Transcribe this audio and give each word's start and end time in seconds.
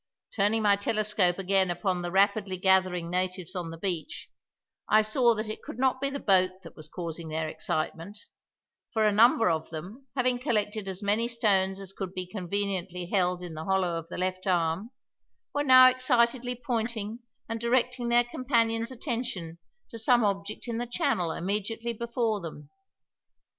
Turning 0.35 0.63
my 0.63 0.75
telescope 0.75 1.37
again 1.37 1.69
upon 1.69 2.01
the 2.01 2.09
rapidly 2.09 2.57
gathering 2.57 3.07
natives 3.11 3.55
on 3.55 3.69
the 3.69 3.77
beach, 3.77 4.31
I 4.89 5.03
saw 5.03 5.35
that 5.35 5.47
it 5.47 5.61
could 5.61 5.77
not 5.77 6.01
be 6.01 6.09
the 6.09 6.19
boat 6.19 6.63
that 6.63 6.75
was 6.75 6.89
causing 6.89 7.29
their 7.29 7.47
excitement, 7.47 8.17
for 8.91 9.05
a 9.05 9.11
number 9.11 9.47
of 9.51 9.69
them, 9.69 10.07
having 10.15 10.39
collected 10.39 10.87
as 10.87 11.03
many 11.03 11.27
stones 11.27 11.79
as 11.79 11.93
could 11.93 12.15
be 12.15 12.25
conveniently 12.25 13.11
held 13.11 13.43
in 13.43 13.53
the 13.53 13.65
hollow 13.65 13.95
of 13.95 14.09
the 14.09 14.17
left 14.17 14.47
arm, 14.47 14.89
were 15.53 15.63
now 15.63 15.87
excitedly 15.87 16.55
pointing 16.55 17.19
and 17.47 17.61
directing 17.61 18.09
their 18.09 18.23
companions' 18.23 18.89
attention 18.89 19.59
to 19.91 19.99
some 19.99 20.23
object 20.23 20.67
in 20.67 20.79
the 20.79 20.87
channel 20.87 21.31
immediately 21.31 21.93
before 21.93 22.41
them. 22.41 22.71